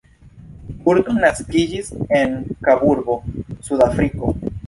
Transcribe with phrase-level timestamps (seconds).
[0.87, 1.91] Burton naskiĝis
[2.21, 2.33] en
[2.67, 3.19] Kaburbo,
[3.71, 4.35] Sudafriko.